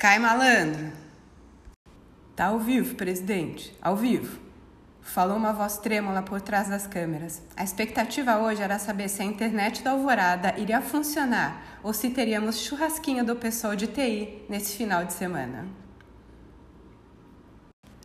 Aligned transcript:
Cai 0.00 0.18
malandro. 0.18 0.90
Tá 2.34 2.46
ao 2.46 2.58
vivo, 2.58 2.94
presidente. 2.94 3.76
Ao 3.82 3.94
vivo. 3.94 4.40
Falou 5.02 5.36
uma 5.36 5.52
voz 5.52 5.76
trêmula 5.76 6.22
por 6.22 6.40
trás 6.40 6.70
das 6.70 6.86
câmeras. 6.86 7.42
A 7.54 7.62
expectativa 7.62 8.38
hoje 8.38 8.62
era 8.62 8.78
saber 8.78 9.10
se 9.10 9.20
a 9.20 9.26
internet 9.26 9.82
da 9.82 9.90
Alvorada 9.90 10.54
iria 10.56 10.80
funcionar 10.80 11.78
ou 11.82 11.92
se 11.92 12.08
teríamos 12.08 12.60
churrasquinho 12.60 13.26
do 13.26 13.36
pessoal 13.36 13.76
de 13.76 13.88
TI 13.88 14.42
nesse 14.48 14.74
final 14.74 15.04
de 15.04 15.12
semana. 15.12 15.66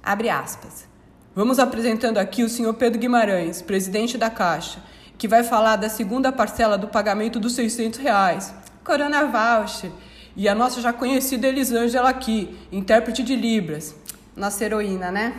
Abre 0.04 0.30
aspas. 0.30 0.90
Vamos 1.34 1.60
apresentando 1.60 2.18
aqui 2.18 2.44
o 2.44 2.50
senhor 2.50 2.74
Pedro 2.74 3.00
Guimarães, 3.00 3.62
presidente 3.62 4.18
da 4.18 4.30
Caixa, 4.30 4.84
que 5.18 5.30
vai 5.30 5.44
falar 5.44 5.78
da 5.78 5.88
segunda 5.88 6.30
parcela 6.30 6.78
do 6.78 6.90
pagamento 6.90 7.40
dos 7.40 7.56
600 7.56 8.00
reais. 8.00 8.54
Corona 8.84 9.28
Voucher. 9.28 9.92
E 10.36 10.50
a 10.50 10.56
nossa 10.56 10.82
já 10.82 10.92
conhecida 10.92 11.48
Elisângela 11.48 12.10
aqui, 12.10 12.58
intérprete 12.72 13.24
de 13.24 13.36
Libras. 13.36 13.96
Nossa 14.36 14.66
heroína, 14.66 15.12
né? 15.12 15.34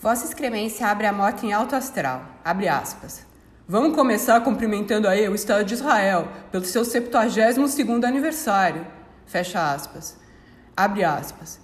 Vossa 0.00 0.24
Excremência 0.24 0.86
abre 0.86 1.06
a 1.06 1.12
moto 1.12 1.44
em 1.44 1.52
alto 1.52 1.76
astral. 1.76 2.24
Abre 2.42 2.68
aspas. 2.68 3.26
Vamos 3.68 3.94
começar 3.94 4.40
cumprimentando 4.40 5.06
aí 5.06 5.28
o 5.28 5.34
Estado 5.34 5.64
de 5.64 5.74
Israel 5.74 6.28
pelo 6.50 6.64
seu 6.64 6.82
72º 6.82 8.04
aniversário. 8.04 8.86
Fecha 9.26 9.72
aspas. 9.72 10.18
Abre 10.74 11.04
aspas. 11.04 11.60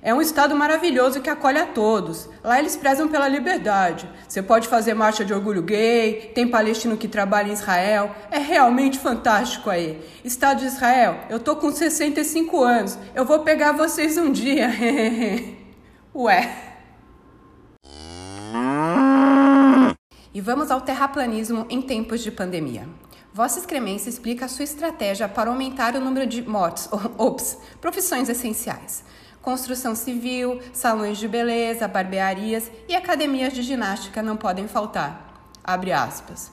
É 0.00 0.14
um 0.14 0.20
estado 0.20 0.54
maravilhoso 0.54 1.20
que 1.20 1.28
acolhe 1.28 1.58
a 1.58 1.66
todos. 1.66 2.28
Lá 2.42 2.58
eles 2.58 2.76
prezam 2.76 3.08
pela 3.08 3.26
liberdade. 3.26 4.08
Você 4.28 4.40
pode 4.40 4.68
fazer 4.68 4.94
marcha 4.94 5.24
de 5.24 5.34
orgulho 5.34 5.62
gay, 5.62 6.30
tem 6.34 6.46
palestino 6.46 6.96
que 6.96 7.08
trabalha 7.08 7.48
em 7.48 7.52
Israel. 7.52 8.14
É 8.30 8.38
realmente 8.38 8.98
fantástico 8.98 9.68
aí. 9.68 10.00
Estado 10.24 10.60
de 10.60 10.66
Israel, 10.66 11.18
eu 11.28 11.40
tô 11.40 11.56
com 11.56 11.72
65 11.72 12.62
anos. 12.62 12.96
Eu 13.12 13.24
vou 13.24 13.40
pegar 13.40 13.72
vocês 13.72 14.16
um 14.16 14.30
dia. 14.30 14.70
Ué. 16.14 16.64
E 20.32 20.40
vamos 20.40 20.70
ao 20.70 20.80
terraplanismo 20.80 21.66
em 21.68 21.82
tempos 21.82 22.22
de 22.22 22.30
pandemia. 22.30 22.88
Vossa 23.34 23.58
Excremência 23.58 24.08
explica 24.08 24.44
a 24.44 24.48
sua 24.48 24.64
estratégia 24.64 25.28
para 25.28 25.50
aumentar 25.50 25.96
o 25.96 26.00
número 26.00 26.26
de 26.26 26.42
mortes, 26.42 26.88
ops, 27.18 27.58
profissões 27.80 28.28
essenciais 28.28 29.02
construção 29.42 29.94
civil, 29.94 30.60
salões 30.72 31.18
de 31.18 31.28
beleza, 31.28 31.88
barbearias 31.88 32.70
e 32.88 32.94
academias 32.94 33.52
de 33.52 33.62
ginástica 33.62 34.22
não 34.22 34.36
podem 34.36 34.68
faltar. 34.68 35.42
Abre 35.64 35.92
aspas. 35.92 36.50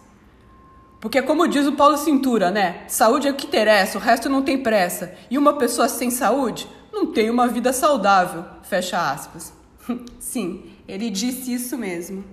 Porque 0.99 1.21
como 1.21 1.47
diz 1.47 1.67
o 1.67 1.73
Paulo 1.73 1.97
Cintura, 1.97 2.49
né? 2.49 2.83
Saúde 2.87 3.27
é 3.27 3.31
o 3.31 3.35
que 3.35 3.47
interessa, 3.47 3.97
o 3.97 4.01
resto 4.01 4.29
não 4.29 4.41
tem 4.41 4.61
pressa. 4.63 5.13
E 5.29 5.37
uma 5.37 5.57
pessoa 5.57 5.87
sem 5.87 6.09
saúde 6.09 6.67
não 6.91 7.05
tem 7.11 7.29
uma 7.29 7.47
vida 7.47 7.71
saudável. 7.71 8.45
Fecha 8.63 9.11
aspas. 9.11 9.53
Sim, 10.19 10.71
ele 10.87 11.09
disse 11.09 11.53
isso 11.53 11.77
mesmo. 11.77 12.23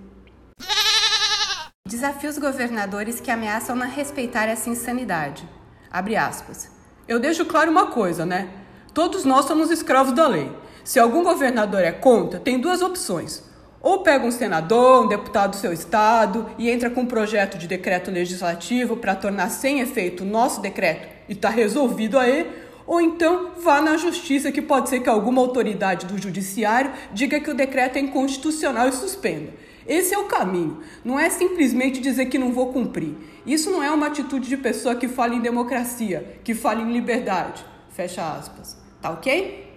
Desafia 1.87 2.31
os 2.31 2.39
governadores 2.39 3.21
que 3.21 3.31
ameaçam 3.31 3.77
não 3.77 3.87
respeitar 3.87 4.47
essa 4.47 4.71
insanidade. 4.71 5.47
Abre 5.91 6.17
aspas. 6.17 6.71
Eu 7.07 7.21
deixo 7.21 7.45
claro 7.45 7.71
uma 7.71 7.89
coisa, 7.89 8.25
né? 8.25 8.49
Todos 8.95 9.25
nós 9.25 9.47
somos 9.47 9.71
escravos 9.71 10.13
da 10.13 10.27
lei. 10.29 10.51
Se 10.85 11.01
algum 11.01 11.25
governador 11.25 11.81
é 11.81 11.93
contra, 11.93 12.39
tem 12.39 12.59
duas 12.59 12.83
opções. 12.83 13.43
Ou 13.81 14.01
pega 14.01 14.27
um 14.27 14.31
senador, 14.31 15.07
um 15.07 15.09
deputado 15.09 15.53
do 15.53 15.57
seu 15.57 15.73
estado 15.73 16.47
e 16.59 16.71
entra 16.71 16.91
com 16.91 17.01
um 17.01 17.07
projeto 17.07 17.57
de 17.57 17.67
decreto 17.67 18.11
legislativo 18.11 18.97
para 18.97 19.17
tornar 19.17 19.49
sem 19.49 19.81
efeito 19.81 20.23
o 20.23 20.27
nosso 20.27 20.61
decreto 20.61 21.09
e 21.27 21.33
está 21.33 21.49
resolvido 21.49 22.19
aí, 22.19 22.47
ou 22.87 23.01
então 23.01 23.53
vá 23.63 23.81
na 23.81 23.97
justiça, 23.97 24.53
que 24.53 24.61
pode 24.61 24.91
ser 24.91 25.01
que 25.01 25.09
alguma 25.09 25.41
autoridade 25.41 26.05
do 26.05 26.21
judiciário 26.21 26.93
diga 27.15 27.41
que 27.41 27.51
o 27.51 27.55
decreto 27.55 27.97
é 27.97 28.01
inconstitucional 28.01 28.89
e 28.89 28.93
suspenda. 28.93 29.55
Esse 29.87 30.15
é 30.15 30.19
o 30.19 30.27
caminho. 30.27 30.81
Não 31.03 31.19
é 31.19 31.31
simplesmente 31.31 31.99
dizer 31.99 32.27
que 32.27 32.39
não 32.39 32.53
vou 32.53 32.73
cumprir. 32.73 33.15
Isso 33.47 33.71
não 33.71 33.83
é 33.83 33.91
uma 33.91 34.09
atitude 34.09 34.49
de 34.49 34.57
pessoa 34.59 34.95
que 34.95 35.09
fala 35.09 35.35
em 35.35 35.41
democracia, 35.41 36.39
que 36.45 36.55
fala 36.55 36.83
em 36.83 36.93
liberdade. 36.93 37.65
Fecha 37.91 38.23
aspas. 38.23 38.82
Tá 39.03 39.11
ok? 39.11 39.69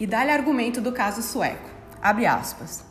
E 0.00 0.06
dá-lhe 0.06 0.32
argumento 0.32 0.80
do 0.80 0.90
caso 0.90 1.22
sueco. 1.22 1.70
Abre 2.02 2.26
aspas. 2.26 2.84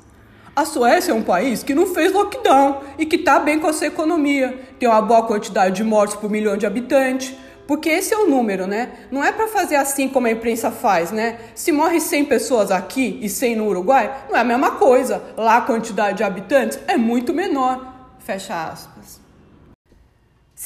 A 0.56 0.64
Suécia 0.64 1.12
é 1.12 1.16
um 1.16 1.22
país 1.22 1.62
que 1.62 1.76
não 1.76 1.94
fez 1.94 2.14
lockdown 2.14 2.84
e 2.98 3.06
que 3.06 3.18
está 3.18 3.38
bem 3.40 3.59
com 3.59 3.68
a 3.68 3.74
sua 3.74 3.88
economia. 3.88 4.58
Tem 4.80 4.88
uma 4.88 5.02
boa 5.02 5.24
quantidade 5.28 5.75
de 5.75 5.84
mortes 5.84 6.16
por 6.16 6.30
milhão 6.30 6.56
de 6.56 6.66
habitantes. 6.66 7.36
Porque 7.68 7.90
esse 7.90 8.14
é 8.14 8.18
o 8.18 8.30
número, 8.30 8.66
né? 8.68 9.08
Não 9.12 9.24
é 9.24 9.31
para 9.31 9.48
fazer 9.48 9.75
assim 9.75 10.08
como 10.08 10.28
a 10.28 10.31
imprensa 10.31 10.70
faz, 10.72 11.12
né? 11.12 11.40
Se 11.56 11.72
morre 11.72 12.00
100 12.00 12.25
pessoas 12.25 12.72
aqui 12.72 13.20
e 13.22 13.30
100 13.30 13.58
no 13.58 13.68
Uruguai, 13.68 14.25
não 14.30 14.38
é 14.38 14.40
a 14.40 14.44
mesma 14.44 14.72
coisa. 14.72 15.22
Lá 15.36 15.58
a 15.58 15.62
quantidade 15.62 16.18
de 16.18 16.24
habitantes 16.24 16.80
é 16.88 16.98
muito 16.98 17.34
menor. 17.34 17.94
Fecha 18.20 18.70
aspas. 18.70 19.23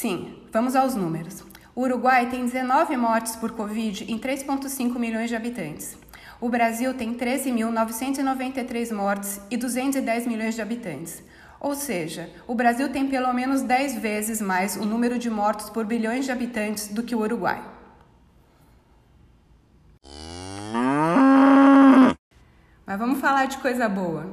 Sim, 0.00 0.44
vamos 0.52 0.76
aos 0.76 0.94
números. 0.94 1.42
O 1.74 1.82
Uruguai 1.82 2.30
tem 2.30 2.44
19 2.44 2.96
mortes 2.96 3.34
por 3.34 3.50
Covid 3.50 4.04
em 4.04 4.16
3,5 4.16 4.96
milhões 4.96 5.28
de 5.28 5.34
habitantes. 5.34 5.98
O 6.40 6.48
Brasil 6.48 6.94
tem 6.94 7.16
13.993 7.16 8.94
mortes 8.94 9.40
e 9.50 9.56
210 9.56 10.28
milhões 10.28 10.54
de 10.54 10.62
habitantes. 10.62 11.20
Ou 11.58 11.74
seja, 11.74 12.30
o 12.46 12.54
Brasil 12.54 12.92
tem 12.92 13.08
pelo 13.08 13.32
menos 13.32 13.62
10 13.62 13.98
vezes 13.98 14.40
mais 14.40 14.76
o 14.76 14.84
número 14.84 15.18
de 15.18 15.28
mortos 15.28 15.68
por 15.68 15.84
bilhões 15.84 16.26
de 16.26 16.30
habitantes 16.30 16.86
do 16.86 17.02
que 17.02 17.16
o 17.16 17.18
Uruguai. 17.18 17.60
Mas 22.86 22.98
vamos 23.00 23.18
falar 23.18 23.46
de 23.46 23.58
coisa 23.58 23.88
boa. 23.88 24.32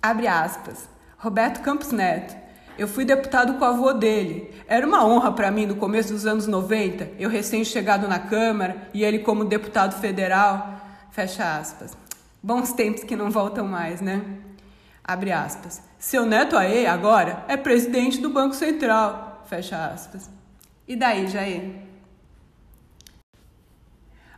Abre 0.00 0.26
aspas. 0.26 0.88
Roberto 1.18 1.60
Campos 1.60 1.92
Neto 1.92 2.47
eu 2.78 2.86
fui 2.86 3.04
deputado 3.04 3.54
com 3.54 3.64
o 3.64 3.68
avô 3.68 3.92
dele. 3.92 4.54
Era 4.68 4.86
uma 4.86 5.04
honra 5.04 5.32
para 5.32 5.50
mim 5.50 5.66
no 5.66 5.74
começo 5.74 6.12
dos 6.12 6.24
anos 6.24 6.46
90, 6.46 7.10
eu 7.18 7.28
recém-chegado 7.28 8.06
na 8.06 8.20
Câmara 8.20 8.88
e 8.94 9.02
ele 9.02 9.18
como 9.18 9.44
deputado 9.44 10.00
federal. 10.00 10.80
Fecha 11.10 11.58
aspas. 11.58 11.96
Bons 12.40 12.72
tempos 12.72 13.02
que 13.02 13.16
não 13.16 13.30
voltam 13.30 13.66
mais, 13.66 14.00
né? 14.00 14.22
Abre 15.02 15.32
aspas. 15.32 15.82
Seu 15.98 16.24
neto 16.24 16.56
aí, 16.56 16.86
agora, 16.86 17.44
é 17.48 17.56
presidente 17.56 18.20
do 18.20 18.30
Banco 18.30 18.54
Central. 18.54 19.42
Fecha 19.46 19.86
aspas. 19.86 20.30
E 20.86 20.94
daí, 20.94 21.26
Jair? 21.26 21.82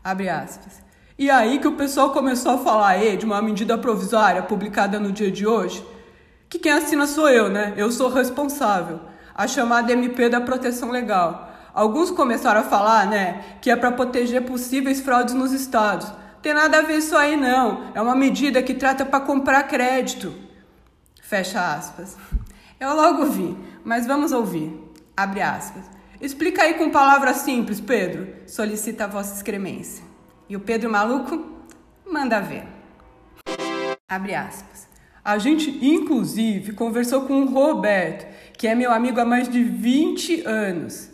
Abre 0.03 0.31
aspas. 0.31 0.83
E 1.19 1.29
aí 1.29 1.59
que 1.59 1.69
o 1.69 1.77
pessoal 1.77 2.13
começou 2.13 2.53
a 2.53 2.59
falar 2.59 2.89
aí 2.89 3.19
de 3.19 3.27
uma 3.27 3.43
medida 3.43 3.77
provisória 3.77 4.43
publicada 4.43 4.99
no 4.99 5.13
dia 5.13 5.31
de 5.31 5.47
hoje, 5.47 5.85
que 6.51 6.59
quem 6.59 6.73
assina 6.73 7.07
sou 7.07 7.29
eu, 7.29 7.49
né? 7.49 7.73
Eu 7.77 7.93
sou 7.93 8.11
responsável. 8.11 9.01
A 9.33 9.47
chamada 9.47 9.93
MP 9.93 10.29
da 10.29 10.41
proteção 10.41 10.91
legal. 10.91 11.49
Alguns 11.73 12.11
começaram 12.11 12.61
a 12.61 12.65
falar, 12.65 13.07
né, 13.07 13.59
que 13.63 13.71
é 13.71 13.77
para 13.77 13.93
proteger 13.93 14.45
possíveis 14.45 15.01
fraudes 15.01 15.33
nos 15.33 15.53
estados. 15.53 16.13
Tem 16.43 16.53
nada 16.53 16.79
a 16.79 16.83
ver 16.83 16.99
isso 16.99 17.17
aí 17.17 17.37
não. 17.37 17.93
É 17.95 18.03
uma 18.03 18.17
medida 18.17 18.61
que 18.63 18.75
trata 18.75 19.05
para 19.05 19.21
comprar 19.21 19.63
crédito. 19.63 20.35
Fecha 21.23 21.75
aspas. 21.75 22.17
Eu 22.81 22.97
logo 22.97 23.27
vi, 23.27 23.57
mas 23.85 24.05
vamos 24.05 24.33
ouvir. 24.33 24.77
Abre 25.17 25.43
aspas. 25.43 25.85
Explica 26.21 26.63
aí 26.63 26.75
com 26.75 26.91
palavras 26.91 27.37
simples, 27.39 27.81
Pedro, 27.81 28.27
solicita 28.47 29.05
a 29.05 29.07
vossa 29.07 29.37
excremência. 29.37 30.05
E 30.49 30.57
o 30.57 30.61
Pedro 30.61 30.91
maluco 30.91 31.63
manda 32.05 32.41
ver. 32.41 32.67
Abre 34.09 34.35
aspas. 34.35 34.90
A 35.25 35.39
gente, 35.39 35.71
inclusive, 35.83 36.73
conversou 36.73 37.23
com 37.23 37.43
o 37.43 37.51
Roberto, 37.51 38.27
que 38.57 38.67
é 38.67 38.75
meu 38.75 38.91
amigo 38.91 39.21
há 39.21 39.25
mais 39.25 39.49
de 39.49 39.63
20 39.63 40.47
anos. 40.47 41.11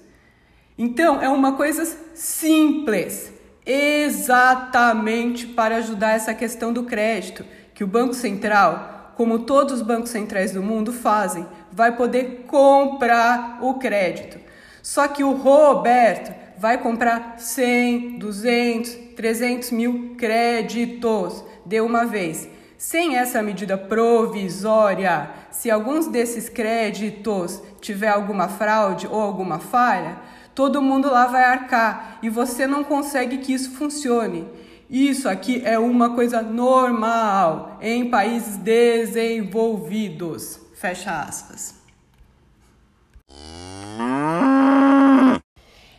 Então, 0.79 1.21
é 1.21 1.29
uma 1.29 1.53
coisa 1.53 1.85
simples, 2.15 3.33
exatamente 3.65 5.47
para 5.47 5.77
ajudar 5.77 6.13
essa 6.13 6.35
questão 6.35 6.73
do 6.73 6.85
crédito, 6.85 7.45
que 7.75 7.83
o 7.83 7.87
Banco 7.87 8.15
Central, 8.15 9.13
como 9.17 9.41
todos 9.41 9.75
os 9.75 9.83
bancos 9.83 10.11
centrais 10.11 10.53
do 10.53 10.63
mundo 10.63 10.93
fazem, 10.93 11.47
vai 11.73 11.97
poder 11.97 12.45
comprar 12.47 13.59
o 13.61 13.75
crédito. 13.75 14.39
Só 14.83 15.09
que 15.09 15.25
o 15.25 15.33
Roberto 15.33 16.33
vai 16.59 16.79
comprar 16.79 17.37
100, 17.39 18.19
200, 18.19 18.95
300 19.17 19.71
mil 19.73 20.15
créditos 20.17 21.45
de 21.65 21.81
uma 21.81 22.05
vez. 22.05 22.49
Sem 22.79 23.17
essa 23.17 23.43
medida 23.43 23.77
provisória, 23.79 25.31
se 25.51 25.71
alguns 25.71 26.09
desses 26.09 26.51
créditos 26.51 27.63
tiver 27.81 28.09
alguma 28.09 28.49
fraude 28.49 29.07
ou 29.07 29.19
alguma 29.21 29.59
falha, 29.59 30.19
todo 30.55 30.83
mundo 30.83 31.11
lá 31.11 31.27
vai 31.27 31.45
arcar 31.45 32.19
e 32.23 32.29
você 32.29 32.67
não 32.67 32.85
consegue 32.85 33.39
que 33.39 33.55
isso 33.55 33.71
funcione. 33.73 34.47
Isso 34.91 35.27
aqui 35.29 35.63
é 35.65 35.79
uma 35.79 36.15
coisa 36.15 36.43
normal 36.43 37.79
em 37.81 38.11
países 38.11 38.59
desenvolvidos. 38.59 40.61
Fecha 40.75 41.23
aspas. 41.23 41.75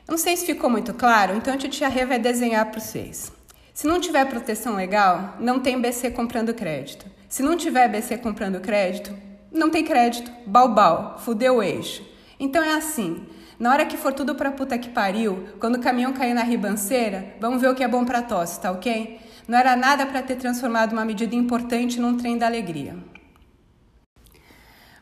Não 0.08 0.18
sei 0.18 0.38
se 0.38 0.46
ficou 0.46 0.70
muito 0.70 0.94
claro, 0.94 1.36
então 1.36 1.54
a 1.54 1.58
tia 1.58 1.90
Rê 1.90 2.06
vai 2.06 2.20
desenhar 2.20 2.72
para 2.72 2.80
vocês. 2.80 3.36
Se 3.78 3.86
não 3.86 4.02
tiver 4.02 4.26
proteção 4.26 4.76
legal, 4.76 5.36
não 5.40 5.60
tem 5.60 5.80
BC 5.80 6.10
comprando 6.10 6.52
crédito. 6.52 7.06
Se 7.30 7.44
não 7.44 7.56
tiver 7.56 7.88
BC 7.88 8.18
comprando 8.18 8.60
crédito, 8.60 9.16
não 9.52 9.70
tem 9.70 9.86
crédito. 9.86 10.32
Balbal, 10.48 11.20
fudeu 11.20 11.58
o 11.58 11.62
eixo. 11.62 12.04
Então 12.40 12.64
é 12.64 12.74
assim. 12.74 13.28
Na 13.60 13.70
hora 13.72 13.86
que 13.86 13.96
for 13.96 14.12
tudo 14.12 14.34
pra 14.34 14.52
puta 14.52 14.80
que 14.80 14.90
pariu, 14.90 15.50
quando 15.60 15.76
o 15.76 15.80
caminhão 15.80 16.12
cair 16.12 16.34
na 16.34 16.42
ribanceira, 16.42 17.36
vamos 17.40 17.62
ver 17.62 17.70
o 17.70 17.76
que 17.76 17.84
é 17.84 17.88
bom 17.88 18.04
pra 18.04 18.24
tosse, 18.24 18.60
tá 18.60 18.72
ok? 18.72 19.20
Não 19.48 19.56
era 19.56 19.76
nada 19.76 20.08
para 20.08 20.24
ter 20.24 20.38
transformado 20.38 20.94
uma 20.94 21.06
medida 21.06 21.36
importante 21.36 22.00
num 22.00 22.18
trem 22.18 22.36
da 22.36 22.48
alegria. 22.48 22.98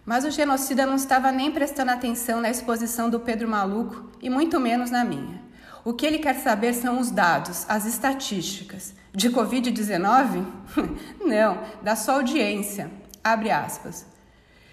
Mas 0.06 0.26
o 0.26 0.32
genocida 0.32 0.86
não 0.86 0.96
estava 0.96 1.32
nem 1.32 1.50
prestando 1.50 1.92
atenção 1.92 2.42
na 2.42 2.50
exposição 2.50 3.10
do 3.10 3.22
Pedro 3.22 3.48
Maluco 3.48 4.12
e 4.22 4.30
muito 4.30 4.60
menos 4.60 4.92
na 4.92 5.06
minha. 5.06 5.45
O 5.86 5.94
que 5.94 6.04
ele 6.04 6.18
quer 6.18 6.34
saber 6.34 6.74
são 6.74 7.00
os 7.00 7.12
dados, 7.12 7.64
as 7.70 7.86
estatísticas. 7.86 8.96
De 9.14 9.30
Covid-19? 9.30 10.44
não, 11.24 11.60
da 11.84 11.96
sua 11.96 12.16
audiência. 12.16 12.90
Abre 13.24 13.52
aspas. 13.52 14.04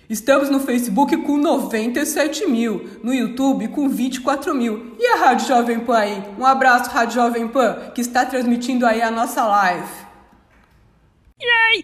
Estamos 0.08 0.48
no 0.48 0.58
Facebook 0.58 1.14
com 1.18 1.36
97 1.36 2.46
mil, 2.46 2.98
no 3.02 3.12
YouTube 3.12 3.68
com 3.68 3.90
24 3.90 4.54
mil. 4.54 4.96
E 4.98 5.06
a 5.06 5.16
Rádio 5.16 5.48
Jovem 5.48 5.80
Pan 5.80 5.98
aí? 5.98 6.22
Um 6.38 6.46
abraço, 6.46 6.88
Rádio 6.88 7.16
Jovem 7.16 7.46
Pan, 7.46 7.90
que 7.94 8.00
está 8.00 8.24
transmitindo 8.24 8.86
aí 8.86 9.02
a 9.02 9.10
nossa 9.10 9.44
live. 9.44 9.92
Yay! 11.38 11.82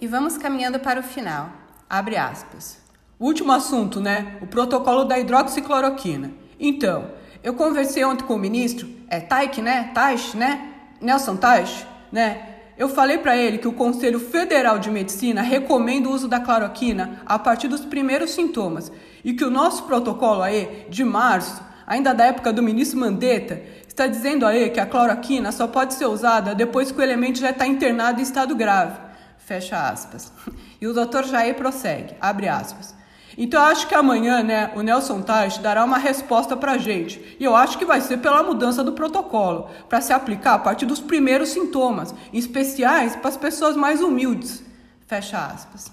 E 0.00 0.08
vamos 0.08 0.36
caminhando 0.36 0.80
para 0.80 0.98
o 0.98 1.04
final. 1.04 1.52
Abre 1.88 2.16
aspas. 2.16 2.78
Último 3.18 3.52
assunto, 3.52 4.00
né? 4.00 4.38
O 4.42 4.46
protocolo 4.48 5.04
da 5.04 5.18
hidroxicloroquina. 5.20 6.32
Então, 6.58 7.15
eu 7.46 7.54
conversei 7.54 8.04
ontem 8.04 8.24
com 8.24 8.34
o 8.34 8.38
ministro, 8.38 8.88
é 9.06 9.20
Taik, 9.20 9.62
né? 9.62 9.92
Taish, 9.94 10.34
né? 10.34 10.68
Nelson 11.00 11.36
Taish, 11.36 11.86
né? 12.10 12.56
Eu 12.76 12.88
falei 12.88 13.18
para 13.18 13.36
ele 13.36 13.58
que 13.58 13.68
o 13.68 13.72
Conselho 13.72 14.18
Federal 14.18 14.80
de 14.80 14.90
Medicina 14.90 15.42
recomenda 15.42 16.08
o 16.08 16.12
uso 16.12 16.26
da 16.26 16.40
cloroquina 16.40 17.22
a 17.24 17.38
partir 17.38 17.68
dos 17.68 17.84
primeiros 17.84 18.32
sintomas 18.32 18.90
e 19.24 19.32
que 19.32 19.44
o 19.44 19.50
nosso 19.50 19.84
protocolo 19.84 20.42
aí 20.42 20.88
de 20.90 21.04
março, 21.04 21.62
ainda 21.86 22.12
da 22.12 22.24
época 22.24 22.52
do 22.52 22.64
ministro 22.64 22.98
Mandetta, 22.98 23.62
está 23.86 24.08
dizendo 24.08 24.44
aí 24.44 24.68
que 24.68 24.80
a 24.80 24.86
cloroquina 24.86 25.52
só 25.52 25.68
pode 25.68 25.94
ser 25.94 26.06
usada 26.06 26.52
depois 26.52 26.90
que 26.90 26.98
o 26.98 27.02
elemento 27.02 27.38
já 27.38 27.50
está 27.50 27.64
internado 27.64 28.18
em 28.18 28.24
estado 28.24 28.56
grave. 28.56 28.98
Fecha 29.38 29.88
aspas. 29.88 30.32
E 30.78 30.86
o 30.86 30.92
Dr. 30.92 31.24
Jair 31.24 31.54
prossegue, 31.54 32.14
abre 32.20 32.48
aspas. 32.48 32.94
Então 33.38 33.60
eu 33.60 33.66
acho 33.66 33.86
que 33.86 33.94
amanhã, 33.94 34.42
né, 34.42 34.72
o 34.74 34.80
Nelson 34.80 35.20
Tais 35.20 35.58
dará 35.58 35.84
uma 35.84 35.98
resposta 35.98 36.56
para 36.56 36.78
gente. 36.78 37.36
E 37.38 37.44
eu 37.44 37.54
acho 37.54 37.76
que 37.76 37.84
vai 37.84 38.00
ser 38.00 38.18
pela 38.18 38.42
mudança 38.42 38.82
do 38.82 38.92
protocolo, 38.92 39.68
para 39.88 40.00
se 40.00 40.12
aplicar 40.12 40.54
a 40.54 40.58
partir 40.58 40.86
dos 40.86 41.00
primeiros 41.00 41.50
sintomas, 41.50 42.14
especiais 42.32 43.14
para 43.14 43.28
as 43.28 43.36
pessoas 43.36 43.76
mais 43.76 44.00
humildes. 44.00 44.62
Fecha 45.06 45.38
aspas. 45.38 45.92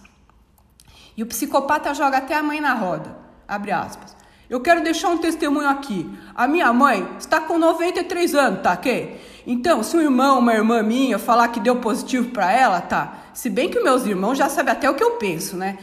E 1.17 1.21
o 1.21 1.25
psicopata 1.25 1.93
joga 1.93 2.17
até 2.17 2.33
a 2.35 2.41
mãe 2.41 2.61
na 2.61 2.73
roda. 2.73 3.15
Abre 3.47 3.71
aspas. 3.71 4.15
Eu 4.49 4.59
quero 4.61 4.83
deixar 4.83 5.09
um 5.09 5.17
testemunho 5.17 5.67
aqui. 5.67 6.09
A 6.35 6.47
minha 6.47 6.71
mãe 6.71 7.07
está 7.19 7.41
com 7.41 7.57
93 7.57 8.35
anos, 8.35 8.61
tá 8.61 8.73
ok? 8.73 9.19
Então, 9.45 9.83
se 9.83 9.97
um 9.97 10.01
irmão, 10.01 10.39
uma 10.39 10.53
irmã 10.53 10.81
minha 10.81 11.19
falar 11.19 11.49
que 11.49 11.59
deu 11.59 11.77
positivo 11.77 12.29
para 12.29 12.51
ela, 12.51 12.79
tá? 12.79 13.17
Se 13.33 13.49
bem 13.49 13.69
que 13.69 13.79
meus 13.79 14.05
irmãos 14.05 14.37
já 14.37 14.49
sabem 14.49 14.71
até 14.71 14.89
o 14.89 14.95
que 14.95 15.03
eu 15.03 15.11
penso, 15.11 15.57
né? 15.57 15.77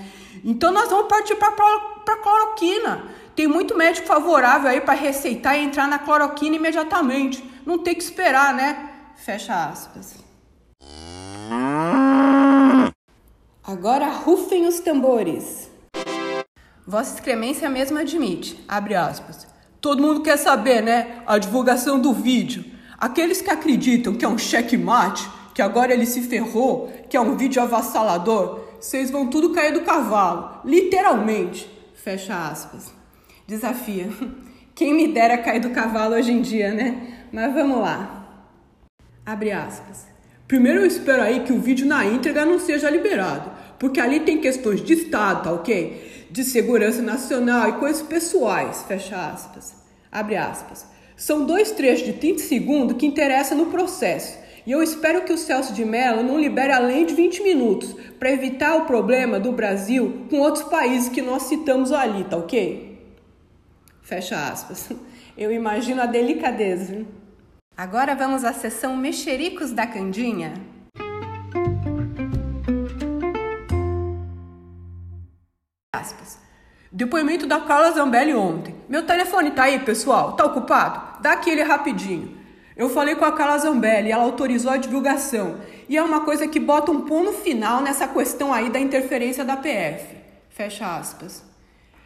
Então 0.44 0.72
nós 0.72 0.88
vamos 0.88 1.08
partir 1.08 1.34
para 1.36 1.48
a 1.48 2.16
cloroquina. 2.16 3.04
Tem 3.36 3.46
muito 3.46 3.76
médico 3.76 4.06
favorável 4.06 4.70
aí 4.70 4.80
para 4.80 4.94
receitar 4.94 5.56
e 5.56 5.62
entrar 5.62 5.86
na 5.86 5.98
cloroquina 5.98 6.56
imediatamente. 6.56 7.42
Não 7.64 7.78
tem 7.78 7.94
que 7.94 8.02
esperar, 8.02 8.54
né? 8.54 8.90
Fecha 9.16 9.68
aspas. 9.68 10.16
Agora 13.62 14.08
rufem 14.08 14.66
os 14.66 14.80
tambores. 14.80 15.70
Vossa 16.86 17.14
Excremência 17.14 17.70
mesmo 17.70 17.98
admite, 17.98 18.62
abre 18.66 18.94
aspas. 18.94 19.46
Todo 19.80 20.02
mundo 20.02 20.22
quer 20.22 20.36
saber, 20.36 20.82
né? 20.82 21.22
A 21.26 21.38
divulgação 21.38 21.98
do 22.00 22.12
vídeo. 22.12 22.64
Aqueles 22.98 23.40
que 23.40 23.50
acreditam 23.50 24.14
que 24.14 24.24
é 24.24 24.28
um 24.28 24.36
checkmate, 24.36 25.28
que 25.54 25.62
agora 25.62 25.92
ele 25.92 26.04
se 26.04 26.22
ferrou, 26.22 26.92
que 27.08 27.16
é 27.16 27.20
um 27.20 27.36
vídeo 27.36 27.62
avassalador, 27.62 28.59
vocês 28.80 29.10
vão 29.10 29.28
tudo 29.28 29.52
cair 29.52 29.74
do 29.74 29.82
cavalo, 29.82 30.60
literalmente. 30.64 31.68
Fecha 31.94 32.48
aspas. 32.48 32.92
Desafia. 33.46 34.08
Quem 34.74 34.94
me 34.94 35.08
dera 35.08 35.36
cair 35.36 35.60
do 35.60 35.70
cavalo 35.70 36.14
hoje 36.14 36.32
em 36.32 36.40
dia, 36.40 36.72
né? 36.72 37.26
Mas 37.30 37.52
vamos 37.52 37.78
lá. 37.78 38.48
Abre 39.24 39.52
aspas. 39.52 40.06
Primeiro 40.48 40.80
eu 40.80 40.86
espero 40.86 41.22
aí 41.22 41.40
que 41.40 41.52
o 41.52 41.60
vídeo 41.60 41.86
na 41.86 42.04
íntegra 42.06 42.46
não 42.46 42.58
seja 42.58 42.90
liberado, 42.90 43.52
porque 43.78 44.00
ali 44.00 44.20
tem 44.20 44.40
questões 44.40 44.82
de 44.82 44.94
Estado, 44.94 45.44
tá 45.44 45.52
ok? 45.52 46.26
De 46.30 46.42
segurança 46.42 47.02
nacional 47.02 47.68
e 47.68 47.72
coisas 47.74 48.02
pessoais, 48.02 48.82
fecha 48.88 49.30
aspas. 49.30 49.74
Abre 50.10 50.36
aspas. 50.36 50.86
São 51.16 51.44
dois 51.44 51.70
trechos 51.70 52.06
de 52.06 52.14
30 52.14 52.42
segundos 52.42 52.96
que 52.96 53.06
interessam 53.06 53.58
no 53.58 53.66
processo 53.66 54.38
e 54.66 54.72
eu 54.72 54.82
espero 54.82 55.24
que 55.24 55.32
o 55.32 55.38
Celso 55.38 55.72
de 55.72 55.84
Mello 55.84 56.22
não 56.22 56.38
libere 56.38 56.72
além 56.72 57.06
de 57.06 57.14
20 57.14 57.42
minutos 57.42 57.94
para 58.18 58.30
evitar 58.30 58.76
o 58.76 58.84
problema 58.84 59.40
do 59.40 59.52
Brasil 59.52 60.26
com 60.28 60.38
outros 60.40 60.64
países 60.64 61.08
que 61.08 61.22
nós 61.22 61.44
citamos 61.44 61.92
ali, 61.92 62.24
tá 62.24 62.36
ok? 62.36 62.90
Fecha 64.02 64.36
aspas. 64.36 64.90
Eu 65.36 65.50
imagino 65.50 66.02
a 66.02 66.06
delicadeza. 66.06 67.06
Agora 67.76 68.14
vamos 68.14 68.44
à 68.44 68.52
sessão 68.52 68.96
Mexericos 68.96 69.70
da 69.72 69.86
Candinha. 69.86 70.52
Aspas. 75.94 76.38
Depoimento 76.92 77.46
da 77.46 77.60
Carla 77.60 77.92
Zambelli 77.92 78.34
ontem. 78.34 78.74
Meu 78.88 79.06
telefone 79.06 79.52
tá 79.52 79.62
aí, 79.62 79.78
pessoal? 79.78 80.32
Tá 80.32 80.44
ocupado? 80.44 81.22
Dá 81.22 81.32
aquele 81.32 81.62
rapidinho. 81.62 82.39
Eu 82.80 82.88
falei 82.88 83.14
com 83.14 83.26
a 83.26 83.32
Carla 83.32 83.58
Zambelli, 83.58 84.10
ela 84.10 84.24
autorizou 84.24 84.72
a 84.72 84.78
divulgação. 84.78 85.60
E 85.86 85.98
é 85.98 86.02
uma 86.02 86.20
coisa 86.20 86.48
que 86.48 86.58
bota 86.58 86.90
um 86.90 87.02
ponto 87.02 87.30
final 87.30 87.82
nessa 87.82 88.08
questão 88.08 88.54
aí 88.54 88.70
da 88.70 88.80
interferência 88.80 89.44
da 89.44 89.54
PF. 89.54 90.16
Fecha 90.48 90.96
aspas. 90.96 91.44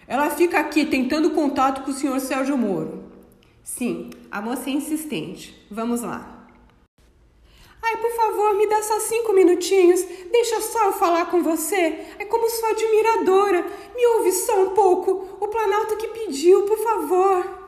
Ela 0.08 0.30
fica 0.30 0.58
aqui 0.58 0.84
tentando 0.84 1.30
contato 1.30 1.84
com 1.84 1.92
o 1.92 1.94
senhor 1.94 2.18
Sérgio 2.18 2.58
Moro. 2.58 3.04
Sim, 3.62 4.10
a 4.32 4.42
moça 4.42 4.68
é 4.68 4.72
insistente. 4.72 5.64
Vamos 5.70 6.00
lá. 6.00 6.48
Ai, 7.80 7.96
por 7.98 8.10
favor, 8.10 8.56
me 8.56 8.66
dá 8.66 8.82
só 8.82 8.98
cinco 8.98 9.32
minutinhos. 9.32 10.04
Deixa 10.32 10.60
só 10.60 10.86
eu 10.86 10.92
falar 10.94 11.26
com 11.26 11.40
você. 11.40 12.04
É 12.18 12.24
como 12.24 12.50
sua 12.50 12.70
admiradora. 12.70 13.64
Me 13.94 14.06
ouve 14.16 14.32
só 14.32 14.64
um 14.64 14.70
pouco. 14.70 15.38
O 15.40 15.46
Planalto 15.46 15.96
que 15.96 16.08
pediu, 16.08 16.62
por 16.62 16.78
favor. 16.78 17.63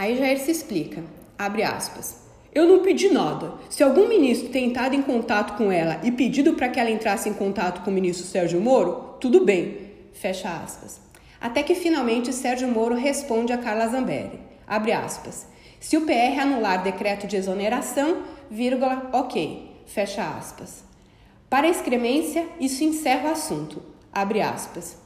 Aí 0.00 0.16
Jair 0.16 0.40
se 0.40 0.50
explica, 0.50 1.04
abre 1.38 1.62
aspas. 1.62 2.22
Eu 2.54 2.66
não 2.66 2.78
pedi 2.78 3.10
nada. 3.10 3.52
Se 3.68 3.82
algum 3.82 4.08
ministro 4.08 4.48
tem 4.48 4.64
entrado 4.64 4.94
em 4.94 5.02
contato 5.02 5.58
com 5.58 5.70
ela 5.70 6.00
e 6.02 6.10
pedido 6.10 6.54
para 6.54 6.70
que 6.70 6.80
ela 6.80 6.90
entrasse 6.90 7.28
em 7.28 7.34
contato 7.34 7.82
com 7.82 7.90
o 7.90 7.92
ministro 7.92 8.24
Sérgio 8.24 8.62
Moro, 8.62 9.16
tudo 9.20 9.44
bem. 9.44 9.90
Fecha 10.14 10.48
aspas. 10.48 10.98
Até 11.38 11.62
que 11.62 11.74
finalmente 11.74 12.32
Sérgio 12.32 12.66
Moro 12.66 12.94
responde 12.94 13.52
a 13.52 13.58
Carla 13.58 13.88
Zambelli. 13.88 14.40
Abre 14.66 14.92
aspas. 14.92 15.46
Se 15.78 15.98
o 15.98 16.06
PR 16.06 16.40
anular 16.40 16.82
decreto 16.82 17.26
de 17.26 17.36
exoneração, 17.36 18.22
vírgula, 18.50 19.10
ok. 19.12 19.82
Fecha 19.84 20.26
aspas. 20.26 20.82
Para 21.50 21.66
a 21.66 21.70
excremência, 21.70 22.46
isso 22.58 22.82
encerra 22.82 23.28
o 23.28 23.32
assunto. 23.32 23.82
Abre 24.10 24.40
aspas. 24.40 24.96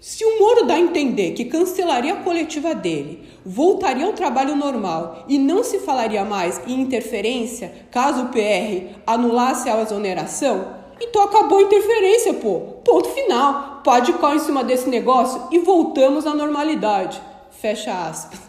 Se 0.00 0.24
o 0.24 0.38
Moro 0.38 0.64
dá 0.64 0.74
a 0.74 0.80
entender 0.80 1.32
que 1.32 1.44
cancelaria 1.44 2.14
a 2.14 2.22
coletiva 2.22 2.74
dele, 2.74 3.22
voltaria 3.44 4.06
ao 4.06 4.14
trabalho 4.14 4.56
normal 4.56 5.26
e 5.28 5.38
não 5.38 5.62
se 5.62 5.78
falaria 5.80 6.24
mais 6.24 6.58
em 6.66 6.80
interferência 6.80 7.70
caso 7.90 8.22
o 8.24 8.28
PR 8.28 8.96
anulasse 9.06 9.68
a 9.68 9.78
exoneração, 9.82 10.80
então 10.98 11.22
acabou 11.22 11.58
a 11.58 11.62
interferência, 11.62 12.32
pô. 12.32 12.60
Ponto 12.82 13.10
final. 13.10 13.82
Pode 13.84 14.14
colar 14.14 14.36
em 14.36 14.40
cima 14.40 14.64
desse 14.64 14.88
negócio 14.88 15.48
e 15.50 15.58
voltamos 15.58 16.26
à 16.26 16.34
normalidade. 16.34 17.20
Fecha 17.50 17.92
aspas. 17.92 18.40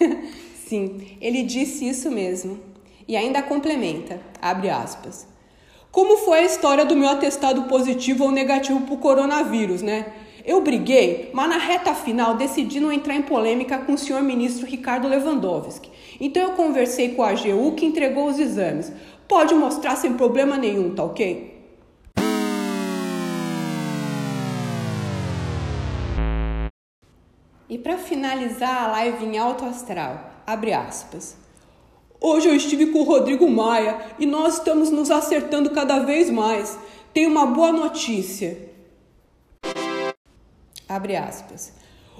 Sim, 0.66 1.16
ele 1.20 1.42
disse 1.42 1.88
isso 1.88 2.10
mesmo. 2.10 2.60
E 3.08 3.16
ainda 3.16 3.42
complementa, 3.42 4.20
abre 4.40 4.70
aspas. 4.70 5.26
Como 5.90 6.16
foi 6.18 6.40
a 6.40 6.44
história 6.44 6.84
do 6.84 6.96
meu 6.96 7.08
atestado 7.08 7.64
positivo 7.64 8.24
ou 8.24 8.30
negativo 8.30 8.80
para 8.80 8.94
o 8.94 8.98
coronavírus, 8.98 9.82
né? 9.82 10.12
Eu 10.44 10.60
briguei, 10.60 11.30
mas 11.32 11.48
na 11.48 11.56
reta 11.56 11.94
final 11.94 12.34
decidi 12.34 12.80
não 12.80 12.90
entrar 12.90 13.14
em 13.14 13.22
polêmica 13.22 13.78
com 13.78 13.92
o 13.92 13.98
senhor 13.98 14.22
ministro 14.22 14.66
Ricardo 14.66 15.06
Lewandowski. 15.06 15.88
Então 16.20 16.42
eu 16.42 16.50
conversei 16.52 17.10
com 17.10 17.22
a 17.22 17.30
AGU 17.30 17.72
que 17.76 17.86
entregou 17.86 18.26
os 18.26 18.40
exames. 18.40 18.92
Pode 19.28 19.54
mostrar 19.54 19.94
sem 19.94 20.14
problema 20.14 20.58
nenhum, 20.58 20.94
tá 20.94 21.04
ok? 21.04 21.52
E 27.68 27.78
para 27.78 27.96
finalizar 27.96 28.84
a 28.84 28.86
live 28.88 29.24
em 29.24 29.38
alto 29.38 29.64
astral, 29.64 30.42
abre 30.44 30.72
aspas. 30.72 31.36
Hoje 32.20 32.48
eu 32.48 32.54
estive 32.54 32.86
com 32.86 32.98
o 32.98 33.04
Rodrigo 33.04 33.48
Maia 33.48 33.96
e 34.18 34.26
nós 34.26 34.58
estamos 34.58 34.90
nos 34.90 35.10
acertando 35.10 35.70
cada 35.70 36.00
vez 36.00 36.28
mais. 36.28 36.76
Tem 37.14 37.26
uma 37.26 37.46
boa 37.46 37.72
notícia. 37.72 38.71
Abre 40.92 41.16
aspas. 41.16 41.72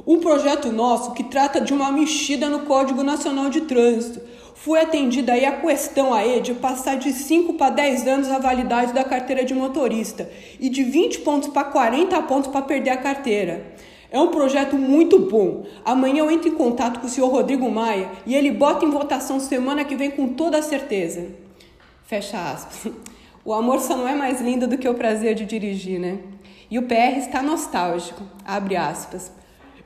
Um 0.07 0.19
projeto 0.19 0.73
nosso 0.73 1.13
que 1.13 1.25
trata 1.25 1.61
de 1.61 1.75
uma 1.75 1.93
mexida 1.93 2.49
no 2.49 2.61
Código 2.61 3.03
Nacional 3.03 3.51
de 3.51 3.61
Trânsito. 3.63 4.19
Foi 4.55 4.81
atendida 4.81 5.35
aí 5.35 5.45
a 5.45 5.61
questão 5.61 6.15
aí 6.15 6.41
de 6.41 6.55
passar 6.55 6.97
de 6.97 7.13
5 7.13 7.53
para 7.55 7.69
10 7.69 8.07
anos 8.07 8.31
a 8.31 8.39
validade 8.39 8.95
da 8.95 9.05
carteira 9.05 9.45
de 9.45 9.53
motorista 9.53 10.31
e 10.59 10.71
de 10.71 10.83
20 10.83 11.19
pontos 11.19 11.51
para 11.51 11.65
40 11.65 12.23
pontos 12.23 12.51
para 12.51 12.63
perder 12.63 12.91
a 12.91 12.97
carteira. 12.97 13.75
É 14.11 14.19
um 14.19 14.29
projeto 14.29 14.79
muito 14.79 15.19
bom. 15.19 15.67
Amanhã 15.85 16.21
eu 16.21 16.31
entro 16.31 16.49
em 16.49 16.55
contato 16.55 16.99
com 16.99 17.07
o 17.07 17.11
senhor 17.11 17.29
Rodrigo 17.29 17.71
Maia 17.71 18.11
e 18.25 18.35
ele 18.35 18.51
bota 18.51 18.87
em 18.87 18.91
votação 18.91 19.39
semana 19.39 19.85
que 19.85 19.97
vem 19.97 20.11
com 20.11 20.29
toda 20.29 20.63
certeza. 20.63 21.27
Fecha 22.05 22.39
aspas. 22.39 22.91
O 23.45 23.53
amor 23.53 23.81
só 23.81 23.97
não 23.97 24.07
é 24.07 24.15
mais 24.15 24.41
lindo 24.41 24.69
do 24.69 24.79
que 24.79 24.89
o 24.89 24.95
prazer 24.95 25.35
de 25.35 25.45
dirigir, 25.45 25.99
né? 25.99 26.21
E 26.73 26.79
o 26.79 26.85
PR 26.85 27.19
está 27.19 27.43
nostálgico. 27.43 28.23
Abre 28.47 28.77
aspas. 28.77 29.31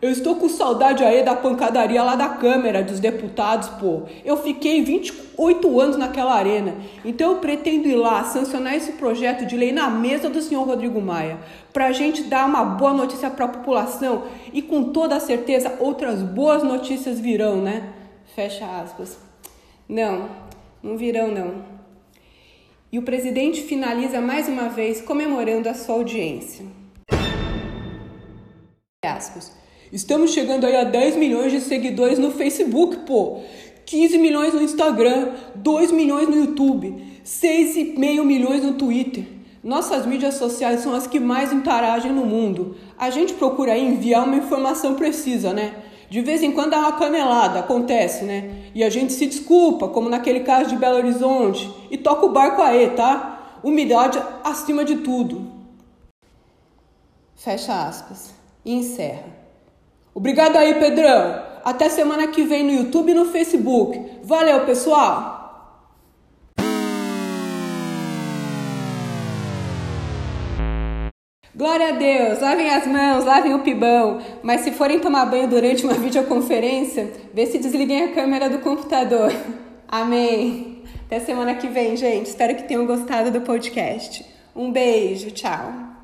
Eu 0.01 0.09
estou 0.09 0.37
com 0.37 0.49
saudade 0.49 1.03
aí 1.03 1.25
da 1.25 1.35
pancadaria 1.35 2.01
lá 2.01 2.15
da 2.15 2.29
Câmara 2.29 2.81
dos 2.81 3.01
Deputados, 3.01 3.69
pô. 3.71 4.03
Eu 4.25 4.37
fiquei 4.37 4.85
28 4.85 5.81
anos 5.81 5.97
naquela 5.97 6.33
arena. 6.33 6.77
Então 7.05 7.33
eu 7.33 7.39
pretendo 7.39 7.89
ir 7.89 7.97
lá 7.97 8.23
sancionar 8.23 8.77
esse 8.77 8.93
projeto 8.93 9.45
de 9.45 9.57
lei 9.57 9.73
na 9.73 9.91
mesa 9.91 10.31
do 10.31 10.41
senhor 10.41 10.65
Rodrigo 10.65 11.01
Maia, 11.01 11.41
para 11.73 11.91
gente 11.91 12.23
dar 12.23 12.49
uma 12.49 12.65
boa 12.65 12.93
notícia 12.93 13.31
para 13.31 13.47
a 13.47 13.49
população 13.49 14.23
e 14.53 14.63
com 14.63 14.93
toda 14.93 15.19
certeza 15.19 15.75
outras 15.81 16.23
boas 16.23 16.63
notícias 16.63 17.19
virão, 17.19 17.57
né? 17.57 17.95
Fecha 18.37 18.65
aspas. 18.65 19.19
Não, 19.89 20.29
não 20.81 20.97
virão 20.97 21.33
não. 21.33 21.76
E 22.97 22.99
o 22.99 23.03
presidente 23.03 23.61
finaliza 23.61 24.23
mais 24.23 24.49
uma 24.49 24.71
vez 24.71 25.03
comemorando 25.03 25.69
a 25.69 25.75
sua 25.75 25.97
audiência. 25.97 26.65
Estamos 29.93 30.31
chegando 30.31 30.65
aí 30.65 30.75
a 30.75 30.85
10 30.85 31.17
milhões 31.17 31.53
de 31.53 31.61
seguidores 31.61 32.19
no 32.19 32.31
Facebook, 32.31 33.01
pô. 33.01 33.43
15 33.85 34.17
milhões 34.17 34.55
no 34.55 34.63
Instagram, 34.63 35.35
2 35.57 35.93
milhões 35.93 36.27
no 36.27 36.37
YouTube, 36.37 37.21
6,5 37.23 38.25
milhões 38.25 38.65
no 38.65 38.73
Twitter. 38.73 39.27
Nossas 39.63 40.07
mídias 40.07 40.37
sociais 40.37 40.81
são 40.81 40.95
as 40.95 41.07
que 41.07 41.21
mais 41.21 41.53
interagem 41.53 42.15
no 42.15 42.25
mundo. 42.25 42.79
A 42.97 43.11
gente 43.11 43.35
procura 43.35 43.77
enviar 43.77 44.25
uma 44.25 44.37
informação 44.37 44.95
precisa, 44.95 45.53
né? 45.53 45.75
De 46.09 46.21
vez 46.21 46.43
em 46.43 46.53
quando 46.53 46.71
dá 46.71 46.79
uma 46.79 46.93
canelada, 46.93 47.61
acontece, 47.61 48.25
né? 48.25 48.71
E 48.75 48.85
a 48.85 48.91
gente 48.91 49.13
se 49.13 49.27
desculpa, 49.27 49.89
como 49.89 50.09
naquele 50.09 50.41
caso 50.41 50.71
de 50.71 50.77
Belo 50.77 50.97
Horizonte, 50.97 51.73
e 51.91 51.99
toca 51.99 52.27
o 52.27 52.33
barco 52.33 52.63
aí, 52.63 52.91
tá? 52.91 53.59
Umidade 53.63 54.23
acima 54.45 54.85
de 54.85 54.97
tudo. 54.97 55.51
Fecha 57.35 57.87
aspas. 57.87 58.35
E 58.65 58.73
encerra. 58.73 59.25
Obrigado 60.15 60.57
aí, 60.57 60.75
Pedrão. 60.75 61.43
Até 61.65 61.89
semana 61.89 62.29
que 62.29 62.43
vem 62.43 62.65
no 62.65 62.73
YouTube 62.73 63.11
e 63.11 63.15
no 63.15 63.27
Facebook. 63.27 64.01
Valeu, 64.23 64.65
pessoal! 64.65 65.36
Glória 71.57 71.89
a 71.89 71.93
Deus, 71.93 72.39
lavem 72.39 72.69
as 72.69 72.87
mãos, 72.87 73.25
lavem 73.25 73.55
o 73.55 73.61
pibão. 73.61 74.21
Mas 74.43 74.61
se 74.61 74.73
forem 74.73 75.01
tomar 75.01 75.25
banho 75.25 75.49
durante 75.49 75.85
uma 75.85 75.95
videoconferência, 75.99 77.11
vê 77.33 77.47
se 77.47 77.57
desliguem 77.57 78.05
a 78.05 78.13
câmera 78.13 78.51
do 78.51 78.59
computador. 78.59 79.33
Amém. 79.89 80.83
Até 81.07 81.19
semana 81.19 81.55
que 81.55 81.67
vem, 81.67 81.97
gente. 81.97 82.27
Espero 82.27 82.55
que 82.55 82.65
tenham 82.65 82.85
gostado 82.85 83.31
do 83.31 83.41
podcast. 83.41 84.23
Um 84.55 84.71
beijo, 84.71 85.31
tchau. 85.31 85.96